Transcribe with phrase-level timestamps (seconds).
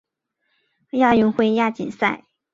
[0.93, 2.25] 亚运会亚锦赛